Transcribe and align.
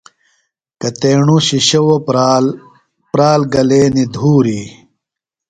کتِیݨوۡ 0.81 1.41
شِشوؤ 1.47 1.95
پرال، 2.05 2.45
پرال 3.11 3.41
گلینیۡ 3.53 4.09
دُھوری 4.13 4.61